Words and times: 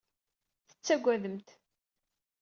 Tettagademt. 0.69 1.47